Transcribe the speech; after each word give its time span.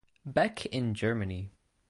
Beck 0.25 0.65
in 0.65 0.95
Germany. 0.95 1.51